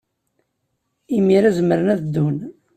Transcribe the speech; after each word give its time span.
Imir-a, 1.15 1.49
zemren 1.57 1.91
ad 1.93 1.99
ddun. 2.03 2.37